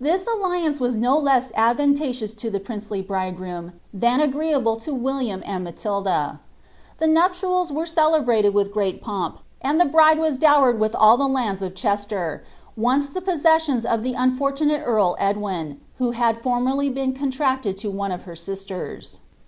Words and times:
This 0.00 0.26
alliance 0.26 0.80
was 0.80 0.96
no 0.96 1.16
less 1.16 1.52
advantageous 1.54 2.34
lu 2.42 2.50
tlie 2.50 2.64
princely 2.64 3.02
bridegroom, 3.02 3.74
than 3.94 4.18
agreeable 4.20 4.74
to 4.78 4.92
William 4.92 5.44
and 5.46 5.62
Matilda. 5.62 6.40
The 6.98 7.06
nup 7.06 7.40
tials 7.40 7.70
were 7.70 7.86
celebrated 7.86 8.52
with 8.52 8.72
great 8.72 9.00
pomp, 9.00 9.38
and 9.60 9.80
ilic 9.80 9.92
bride 9.92 10.18
was 10.18 10.38
dowered 10.38 10.80
with 10.80 10.96
all 10.96 11.16
the 11.16 11.28
lands 11.28 11.62
of 11.62 11.76
Chester, 11.76 12.42
once 12.76 13.08
the 13.10 13.20
possessions 13.22 13.86
of 13.86 14.02
the 14.02 14.14
unfortunate 14.14 14.84
eatl 14.84 15.14
Edwin, 15.20 15.80
who 15.98 16.14
hod 16.14 16.38
formerly 16.42 16.90
been 16.90 17.14
coniracied 17.14 17.76
to 17.76 17.90
one 17.92 18.10
of 18.10 18.22
her 18.22 18.34
sisters.' 18.34 19.18